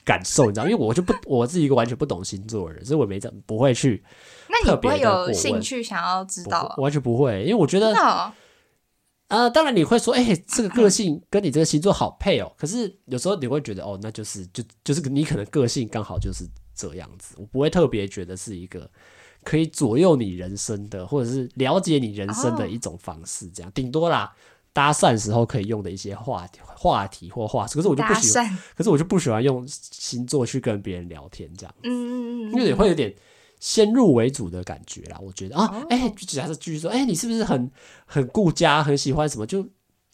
[0.05, 0.65] 感受，你知道？
[0.67, 4.03] 因为我就不， 我是一个完全不懂星座的人，所以我没怎不会去。
[4.49, 6.75] 那你不会有兴趣想要知道？
[6.79, 8.33] 完全不会，因为我觉得，啊、哦
[9.29, 12.51] 呃，当然你会说，哎、欸，这个个性跟你这个星座好配哦。
[12.57, 18.91] 可是有时候你会觉得，哦，那就是就就是你可能个性刚好就是这样子，我不会特别觉得是一个
[19.43, 23.49] 可以左右你人生的，或者是了解你人生的一种方式。
[23.51, 24.35] 这样，顶、哦、多啦。
[24.75, 28.59] 搭讪时候可以用的一些话题、话题或话，可是我就不喜欢。
[28.77, 31.75] 可是我就不喜欢用星座去跟别人聊天，这样。
[31.85, 33.15] 嗯嗯嗯，因为也会有点
[33.61, 35.19] 先入为主的感觉啦。
[35.23, 37.71] 我觉得啊，哎、哦，假设继续说，哎、欸，你是不是很
[38.05, 39.47] 很顾家，很喜欢什么？
[39.47, 39.65] 就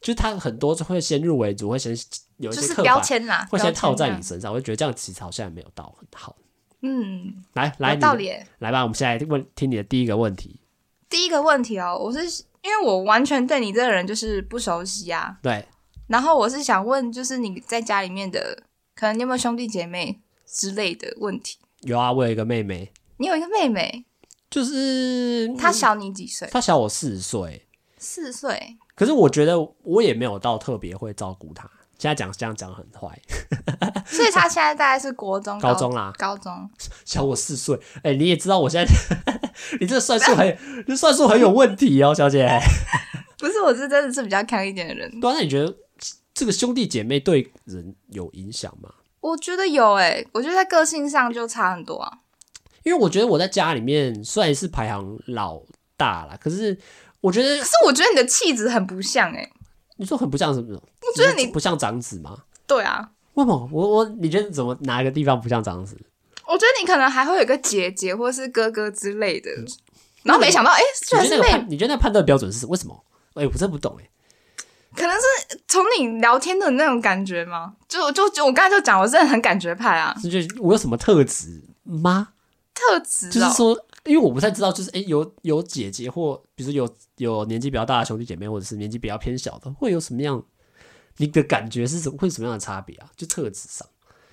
[0.02, 1.96] 就他很多就会先入为主，会先
[2.36, 4.52] 有一些刻板、就是、标签啦，会先套在你身上。
[4.52, 6.36] 我就觉得这样其实好像也没有到很好。
[6.82, 10.60] 嗯，来来，道理来吧，我们现在问听你的第一个问题。
[11.08, 12.44] 第一个问题哦，我是。
[12.62, 15.66] 因为我完全对你这个人就是不熟悉啊，对。
[16.08, 21.58] 然后我是想问，就是你在家里面的，可能你有没有兄弟姐妹之类的问题？
[21.82, 22.92] 有啊，我有一个妹妹。
[23.18, 24.04] 你有一个妹妹，
[24.50, 26.48] 就是她小你几岁？
[26.50, 27.66] 她小我四岁。
[27.96, 28.76] 四岁。
[28.94, 31.70] 可是我觉得我也没有到特别会照顾她。
[32.00, 33.20] 现在讲这样讲很坏，
[34.08, 36.70] 所以他现在大概是国中、高中啦，高中。
[37.04, 38.90] 小我四岁，哎、欸，你也知道我现在。
[39.78, 40.58] 你这个算术很，
[40.88, 42.48] 这算术很有问题哦，小姐。
[43.38, 45.20] 不是，我是真的是比较看一点的人。
[45.20, 45.76] 对啊，那你觉得
[46.32, 48.88] 这个兄弟姐妹对人有影响吗？
[49.20, 52.10] 我觉得有诶、欸，我觉得在个性上就差很多啊。
[52.84, 55.60] 因为我觉得我在家里面虽然是排行老
[55.98, 56.78] 大啦，可是
[57.20, 59.52] 我觉得，可是我觉得你的气质很不像诶、欸。
[60.00, 60.74] 你说很不像什么？
[60.74, 62.34] 我觉得你不像长子吗？
[62.66, 63.10] 对啊。
[63.34, 63.68] 为什么？
[63.70, 65.94] 我我你觉得怎么哪一个地方不像长子？
[66.46, 69.50] 我觉得你可能还会有个姐姐或是哥哥之类的，
[70.22, 71.66] 然后没想到，哎，居然是妹。
[71.68, 73.04] 你觉得那个判断标准是为什么？
[73.34, 74.08] 哎，我真不懂哎。
[74.96, 77.74] 可能是从你聊天的那种感觉吗？
[77.86, 80.16] 就就就我刚才就讲，我真的很感觉派啊。
[80.22, 80.30] 就
[80.62, 82.30] 我有什么特质吗？
[82.74, 90.42] 特质就是说，因为我不太知道，就是哎，有有姐姐或比如说有有年纪比较大的兄弟姐妹，或者是年纪比较偏小的，会有什么样？
[91.16, 92.16] 你的感觉是怎么？
[92.18, 93.06] 会什么样的差别啊？
[93.16, 93.86] 就特质上。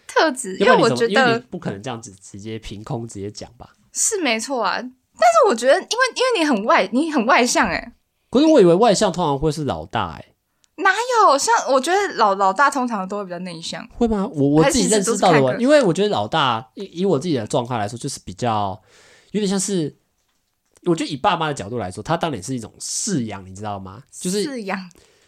[0.08, 4.78] 特质，因为我觉得不可能这样子直接凭空直接讲吧，是没错啊。
[4.80, 7.94] 但是我觉得，因为因为你很外，你很外向哎。
[8.30, 10.34] 可是我以为外向通常会是老大哎，
[10.78, 11.38] 哪有？
[11.38, 14.26] 像我觉得老老大通常都会比较内向，会吗？
[14.32, 18.80] 我我自己认识到的，因为我觉得老大以以我自己的状态来说，就是比较
[19.32, 19.98] 有点像是，
[20.86, 24.04] 我觉得以爸妈的角度来说，他当然是一种饲养，你知道吗？
[24.12, 24.80] 就是饲养，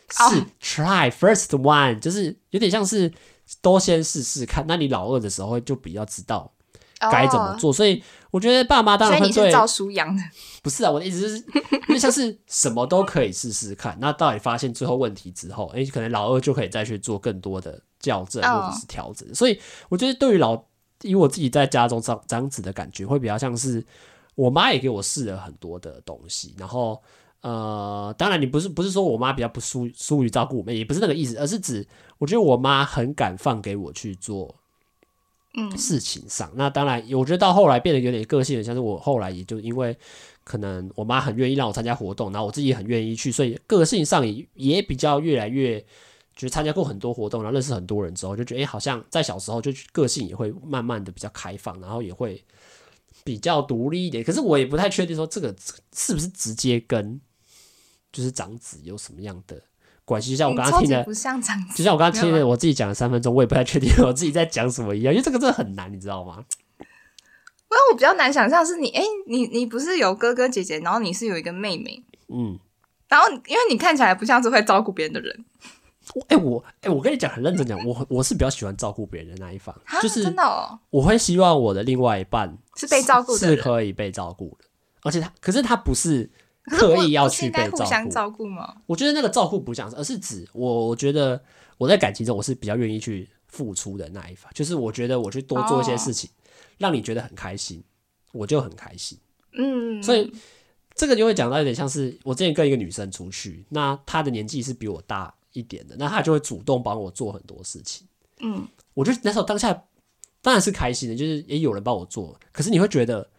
[0.09, 3.11] 是 try first one，就是有点像是。
[3.63, 6.53] 都先试试看，那你老二的时候就比较知道
[6.99, 7.75] 该怎么做，oh.
[7.75, 9.33] 所以我觉得爸妈当然会对。
[9.33, 10.21] 所以你是照书养的？
[10.61, 11.37] 不是啊，我的意思是，
[11.87, 19.27] 因为像是什么都可以试试看，那到底发现最后问题之后，哎、欸，可能老二就可以再去做更多的校正或者是调整。
[19.27, 19.35] Oh.
[19.35, 19.59] 所以
[19.89, 20.65] 我觉得对于老，
[21.03, 23.85] 以我自己在家中长长子的感觉，会比较像是
[24.35, 27.01] 我妈也给我试了很多的东西，然后。
[27.41, 34.53] 呃，当然，你不是不是说我妈比较不疏疏于照顾我们，也不是那个意思，而是指我觉得我妈很敢放给我去做，
[35.53, 36.49] 嗯，事情上。
[36.49, 39.97] 嗯、那当然，我觉得到后来变得有点个性的，像是我后来也就因为
[40.43, 45.81] 可能我妈很愿意让我参加活动，然后我自己也很愿意去，所以个性上也也比较越来越，
[46.39, 52.41] 就是参加过很多活动，然后认识很多人之后，就觉得哎、欸，好像在小时候就个性也会慢慢的比较开放，然后也会
[53.25, 54.23] 比较独立一点。
[54.23, 55.53] 可是我也不太确定说这个
[55.93, 57.19] 是不是直接跟
[58.13, 59.61] 就是长子有什么样的
[60.05, 60.31] 关系？
[60.31, 66.45] 就像我刚刚听的，不像长子，就像我刚刚听的，我自己讲了三分钟，我也不太确定我自己在讲什么一样，因为这个真的很难，你知道吗？
[66.79, 72.57] 因为我比较难想象是你，哎、欸，你你不是有哥哥姐姐，然后你是有一个妹妹，嗯，
[73.09, 75.45] 然后因为你看起来不像是会照顾别人的人，
[76.27, 84.65] 哎、欸，我哎、欸，我跟你讲，很认真讲，我我是比较喜欢照顾别人的那一方，就是真的哦，我会希望我的另外一半是被照顾的，是可以被照顾的，
[85.03, 86.29] 而且他，可是他不是。
[86.65, 88.75] 刻意要去被照顾，互相照顾吗？
[88.85, 90.87] 我觉得那个照顾不像是，而是指我。
[90.89, 91.41] 我觉得
[91.79, 94.51] 我在感情中，我是比较愿意去付出的那一方。
[94.53, 96.37] 就是我觉得我去多做一些事情，哦、
[96.77, 97.83] 让你觉得很开心，
[98.33, 99.17] 我就很开心。
[99.53, 100.31] 嗯，所以
[100.93, 108.07] 这个就会讲到有点像是我之前跟一个女生出去，那她的年纪是比我大一点的，那他就会主动帮我做很多事情。
[108.39, 109.83] 嗯，我就那时候当下
[110.41, 113.29] 当然是开心的，就是也有人帮我做，可是你会觉得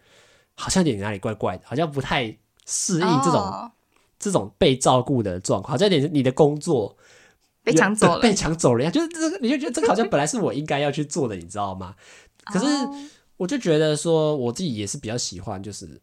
[0.55, 2.37] 好像有点哪里怪怪的，好像不太。
[2.67, 3.71] 适应这种、oh.
[4.19, 6.95] 这种被照顾的状况，这点你的工作
[7.63, 8.91] 被抢走了，被抢走了呀！
[8.91, 11.95] 就是这个，你就觉得这个好像本来是我应该要去做的，你知道吗？
[12.45, 12.65] 可是
[13.35, 15.99] 我就觉得说，我自己也是比较喜欢，就是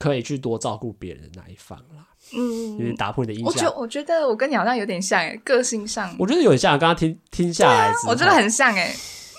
[0.00, 2.08] 可以去多照顾别人的那一方啦。
[2.34, 3.46] 嗯，有点打破你的印象。
[3.46, 6.78] 我觉我觉得我跟你好像有点像诶，个性上我觉得有点像。
[6.78, 8.92] 刚刚听听下来、啊，我觉得很像诶。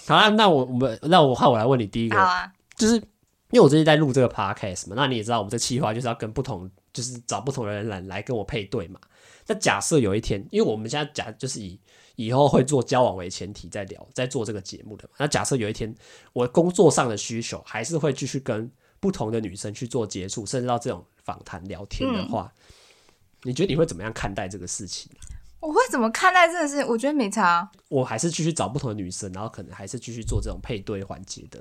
[0.08, 3.04] 好啊，那我我们那我换我来问你第一个，好啊，就是因
[3.54, 9.00] 为我最近在录这个 podcast 嘛，那你也知道，我们这企划就是要跟不同，就是找不同的人来来跟我配对嘛。
[9.48, 11.80] 那假设有一天，因为我们现在假就是以
[12.16, 15.16] 以后会做交往为前提在聊，在做这个节目的嘛。
[15.18, 15.94] 那假设有一天
[16.34, 18.70] 我工作上的需求还是会继续跟
[19.02, 25.12] 不同的女生去做接触，甚至到这种访谈聊天的话，嗯，你觉得你会怎么样看待这个事情？
[25.60, 26.88] 我会怎么看待这个事情？
[26.88, 27.70] 我觉得没差。
[27.90, 31.60] 我还是继续找不同的女生，然后可能还是继续做这种配对环节的。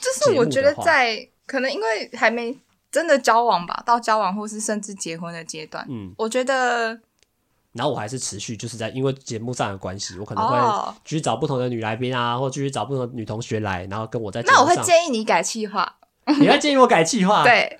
[0.00, 2.58] 就是我觉得在可能因为还没
[2.90, 7.00] 真的交往吧，到交往或是甚至结婚的阶段，嗯，我觉得。
[7.72, 14.42] 然后我还是持续就是在因为节目上的关系，我可能会继续找不同的女来宾啊，或继续找不同的女同学来，然后跟我在。
[14.42, 15.96] 那我会建议你改计划。
[16.40, 17.42] 你要建议我改计划？
[17.44, 17.78] 对。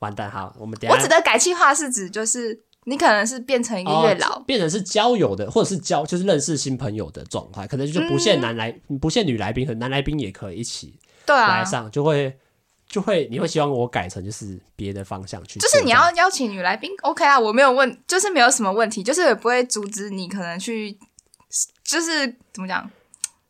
[0.00, 0.96] 完蛋，好，我们等下。
[0.96, 12.38] 我指的改计划是指就是你可能是变成一个月老，哦、变成是交友的，或者是交就是认识新朋友的状态，可能就不限男来，嗯、不限女来宾，可能男来宾也可以一起对啊来上，就会。
[12.90, 20.98] 就会，你会希望我改成就是别的方向去，就是你要邀请女来宾，OK 啊，我没有问，就是没有什么问题，就是也不会阻止你可能去，
[21.84, 22.90] 就是怎么讲，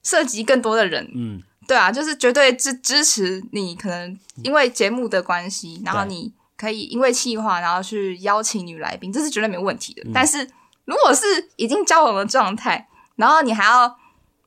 [0.02, 10.02] 涉及更多的人，嗯，对啊，就是绝对支支持你，可能因为节目的关系，嗯，然后你可以因为企划，然后去邀请女来宾，这是绝对没问题的。
[10.04, 10.48] 嗯，但是
[10.84, 11.24] 如果是
[11.56, 13.96] 已经交往的状态，然后你还要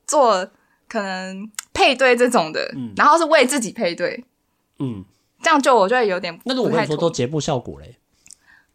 [0.06, 0.46] 做
[0.88, 4.24] 可能配对这种的，嗯，然后是为自己配对。
[4.78, 5.04] 嗯，
[5.42, 6.38] 这样就我觉得有点。
[6.44, 7.96] 那如果我跟你说做节目效果嘞？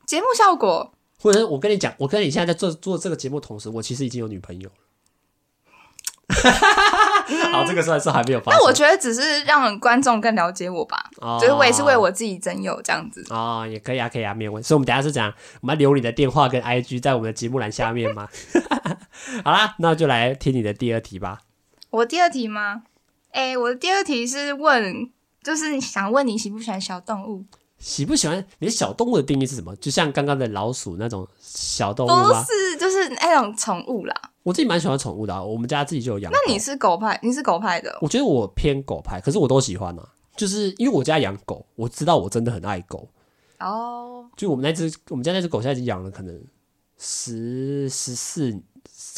[0.06, 4.76] 节目效果，或者我跟你讲，我跟你现在在做做这个节目同时，我其实已经有女朋友了。
[7.52, 8.60] 好，这个算是还没有发生。
[8.60, 13.26] 那我觉得只是让观众更了解我吧，哦、就是我也是为我自己增有这样子。
[13.30, 14.68] 哦，也可以啊，可以啊，没有问题。
[14.68, 18.28] 所以我们等下是讲，我们要留你的电话跟 IG 在我们的节目栏下面吗？
[19.44, 21.40] 好啦，那就来听你的第二题吧。
[21.90, 22.84] 我第二题吗？
[23.32, 25.10] 哎、欸，我的第二题是问。
[25.42, 27.46] 就是想问你喜不喜欢小动物？
[27.80, 28.46] 喜不喜欢？
[28.60, 29.74] 你的小动物的定义是什么？
[29.78, 32.24] 就像刚刚的老鼠那种小动物吗？
[32.28, 32.69] 不是，就是
[33.10, 34.16] 那种宠物啦。
[34.44, 36.32] 我自己蛮喜欢宠物的啊，我们家自己就有养。
[36.32, 37.20] 那你是狗派？
[37.22, 37.98] 你是狗派的？
[38.02, 40.10] 我觉得我偏狗派，可是我都喜欢啊。
[40.36, 43.10] 就是因为我家养狗，我知道我真的很爱狗。
[43.60, 44.26] 哦。
[44.38, 46.42] 就我们那只，我们家那只狗现在已经养了可能
[46.98, 48.58] 十十四，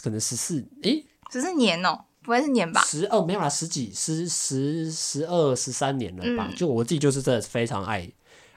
[0.01, 2.05] 可能十四，诶，十四年哦。
[2.23, 2.79] 不会是年吧？
[2.81, 6.47] 十二没有啦，十几十十十二十三年了吧？
[6.51, 8.07] 嗯、就我自己就是真的非常爱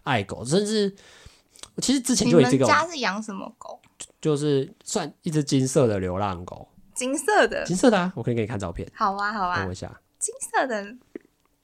[0.02, 0.94] 爱狗，甚至
[1.74, 2.66] 我其实之前就有这个。
[2.66, 3.80] 你们家是养什么狗？
[4.24, 6.66] 就是算一只金色的流浪狗。
[6.94, 8.10] 金色的，金色的啊！
[8.16, 8.90] 我可以给你看照片。
[8.94, 9.58] 好啊，好啊。
[9.58, 10.00] 等我一下。
[10.18, 10.82] 金色的，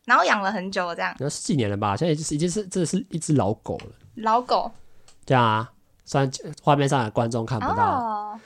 [0.04, 1.16] 然后养了很久，这样。
[1.18, 1.96] 那十几年了吧？
[1.96, 3.92] 现在已经是已经是这是一只老狗了。
[4.16, 4.70] 老狗。
[5.24, 5.72] 这样啊，
[6.04, 6.30] 虽然
[6.62, 8.40] 画面上的观众看不到，哦、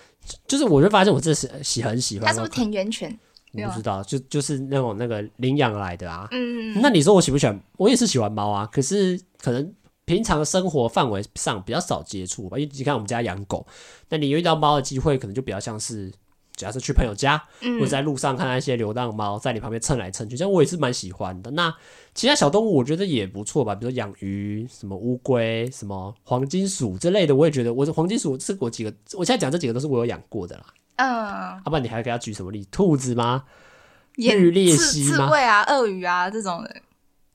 [0.46, 2.28] 就是我就发现我这是喜很喜欢。
[2.28, 3.18] 它是不是田园犬？
[3.54, 6.28] 我不知道，就就是那种那个领养来的啊。
[6.30, 7.60] 嗯，那你说我喜不喜欢？
[7.78, 12.58] 我也是喜欢猫啊，可是可能平常的生活范围上比较少接触吧。
[12.58, 13.66] 因为你看我们家养狗，
[14.08, 16.12] 那你遇到猫的机会，可能就比较像是，
[16.54, 21.50] 假设去朋友家，嗯、或者在路上看到一些流浪猫在你旁边蹭来蹭去，这样我也是蛮喜欢的。
[21.52, 21.74] 那
[22.14, 27.72] 其他小动物我觉得也不错吧，比如说养鱼、什么乌龟、什么黄金鼠之类的，我也觉得。
[27.74, 30.64] 我是黄金鼠，是我几个，我现在讲这几个都是我有养过的啦。
[30.96, 32.64] 嗯，要、啊、不然你还给他举什么例？
[32.70, 33.44] 兔子吗？
[34.14, 35.26] 绿鬣蜥吗？
[35.26, 36.76] 刺猬啊，鳄鱼啊，这种的。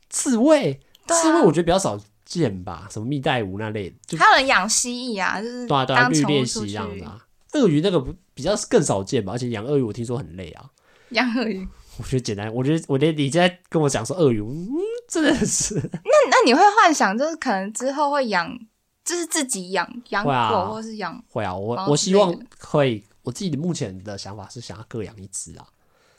[0.09, 1.99] 刺猬，啊、刺猬我觉得比较少
[2.29, 4.17] 见吧，什么蜜袋鼯那类的。
[4.17, 7.25] 还有人养蜥蜴啊，就是对啊对啊，绿鬣蜥这样子啊。
[7.53, 10.69] 鳄鱼那个不比较更少见吧，而且养鳄鱼我听说很累啊。
[11.09, 12.53] 养鳄鱼，我觉得简单。
[12.53, 14.69] 我觉得我连你在跟我讲说鳄鱼，嗯，
[15.07, 15.73] 真的是。
[15.75, 18.55] 那那你会幻想，就是可能之后会养，
[19.03, 21.55] 就是自己养养狗，啊、或是养会啊。
[21.55, 23.03] 我我希望会。
[23.21, 25.67] 我自己的目前的想法是想要各养一只啊，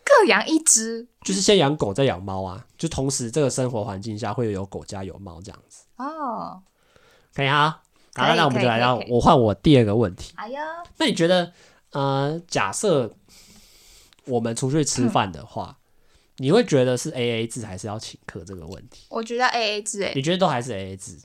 [0.05, 6.63] 各养一只，就是先养狗再养猫啊，就同时这个生活环境下会有狗加有猫这样子哦。
[7.35, 7.83] 可以啊，
[8.15, 10.33] 好了，那我们就来到我换我第二个问题。
[10.37, 10.61] 哎呀，
[10.99, 11.53] 那你觉得
[11.93, 13.15] 呃，假设
[14.27, 15.85] 我们出去吃饭的话，嗯、
[16.39, 19.07] 你会觉得是 A A 制还是要请客这个问题？
[19.09, 21.19] 我觉得 A A 制，哎，你觉得都还是 A A 制？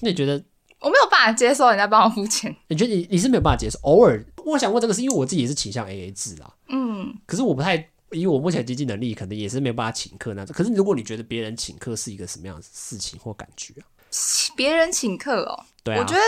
[0.00, 0.42] 那你觉得？
[0.80, 2.54] 我没有办法接受人家帮我付钱。
[2.68, 3.76] 你觉得你你是没有办法接受？
[3.82, 6.54] 偶尔，我想问这个是因为我自己也是倾向 AA 制啊。
[6.68, 10.54] 嗯，可是我不太，以我目前经济能力，可能也是没有办法请客那种。
[10.56, 13.86] 可是如果你觉得别人请客是一个什么样的事情或感觉啊？
[14.56, 16.20] 别人请客哦，对啊，我觉得，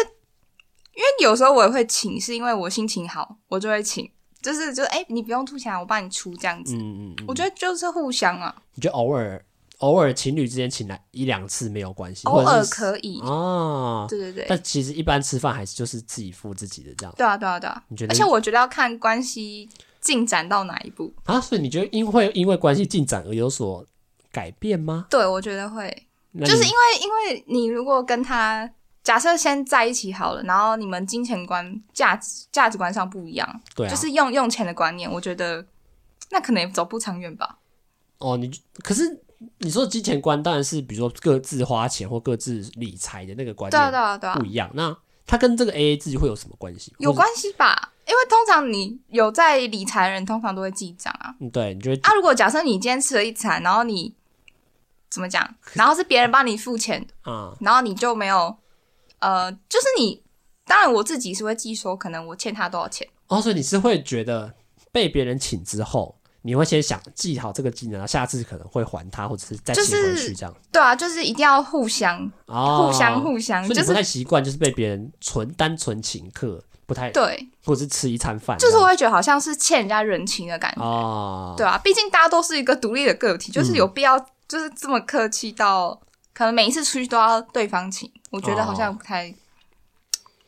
[0.94, 4.10] 因为有时候我也会请，是因为我心情好，我就会请，
[4.42, 6.74] 就是就哎、是欸，你不用出钱，我帮你出这样子。
[6.74, 8.54] 嗯嗯嗯，我觉得就是互相啊。
[8.74, 9.44] 你就偶尔？
[9.78, 14.04] 偶尔情侣之间请来一两次没有关系，偶尔可以哦。
[14.10, 17.14] 对对对，但其实一般吃饭还是就是自己付自己的这样。
[17.16, 18.12] 对啊对啊对啊，你觉得？
[18.12, 19.66] 而且我觉得要看关系
[19.98, 23.82] 进展到哪一步啊，所以你觉得因会因为关系进展而有所
[24.30, 25.06] 改变吗？
[25.08, 26.06] 对，我觉得会。
[26.38, 28.70] 就是因为因为你如果跟他
[29.02, 35.66] 假设先在一起好了，然后你们金钱观、价值价值观上不一样，对啊，就是用用钱的观念，我觉得
[36.30, 37.58] 那可能也走不长远吧。
[38.18, 38.50] 哦，你
[38.82, 39.22] 可是
[39.58, 44.70] 你说的金钱观当然是比如说各自花钱或各自理财的那个观念，对啊对啊对啊，不一样。
[44.74, 46.92] 那它跟这个 AA 制会有什么关系？
[46.98, 51.34] 有关系吧，因为通常你有在理财的人，通常都会记账啊。
[51.40, 52.12] 嗯，对，你觉得啊？
[52.14, 54.14] 如果假设你今天吃了一餐，然后你
[55.10, 55.48] 怎么讲？
[55.74, 58.56] 然后是别人帮你付钱啊，然后你就没有
[59.18, 60.22] 呃，就是你
[60.66, 63.06] 当然我自己是会记说，可能我欠他多少钱。
[63.26, 64.54] 哦，所以你是会觉得
[64.92, 66.16] 被别人请之后。
[66.42, 70.54] 你会先想记好这个技能，然后下次可能会还他，或者是再请回去这样。
[70.72, 73.62] 对啊，就是一定要互相，哦、互相互相。
[73.66, 80.82] 所以你不太习惯，就是被别人纯单纯请客，不太对，或者是吃一餐饭，就是我会觉得好像是欠人家人情的感觉。
[80.82, 84.18] 哦，对啊，毕竟大家都是一个独立的个体，就是有必要
[84.50, 89.34] 就是这么客气到，嗯、可能每一次出去都要对方请，我觉得好像不太、哦、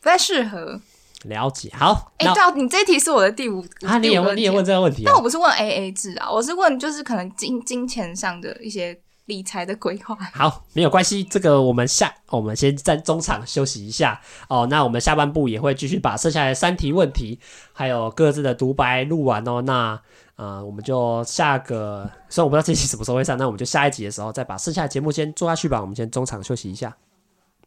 [0.01, 0.81] 不太适合。
[1.23, 2.11] 了解，好。
[2.17, 5.05] 哎、欸，对啊，你这一题是我的第五啊，你也问，你也问这个问题、啊。
[5.05, 10.15] 但我不是问 A A 制啊，我是问就是可能金金钱上的一些理财的规划。
[10.33, 14.19] 好，没有关系，这个我们下我们先在中场休息一下
[14.49, 14.67] 哦。
[14.69, 17.39] 那我们下半部也会继续把剩下的三题问题
[17.71, 19.61] 还有各自的独白录完哦。
[19.61, 19.99] 那
[20.35, 25.79] 呃，我们就下个，虽然我不知道这期什么时候会上，那我们就下一集的时候再把剩下的节目先做下去吧。
[25.79, 26.97] 我们先中场休息一下，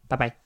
[0.07, 0.35] 拜拜。